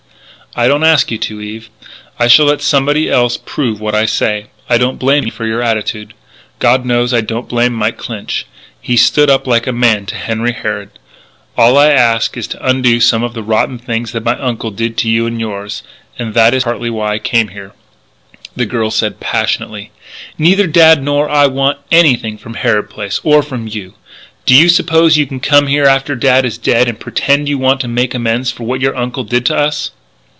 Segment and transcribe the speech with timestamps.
[0.53, 1.69] "I don't ask you to, Eve.
[2.19, 4.47] I shall let somebody else prove what I say.
[4.69, 6.13] I don't blame you for your attitude.
[6.59, 8.45] God knows I don't blame Mike Clinch.
[8.81, 10.89] He stood up like a man to Henry Harrod....
[11.57, 14.97] All I ask is to undo some of the rotten things that my uncle did
[14.97, 15.83] to you and yours.
[16.19, 17.71] And that is partly why I came here."
[18.53, 19.91] The girl said passionately:
[20.37, 23.93] "Neither Dad nor I want anything from Harrod Place or from you!
[24.45, 27.79] Do you suppose you can come here after Dad is dead and pretend you want
[27.79, 29.91] to make amends for what your uncle did to us?"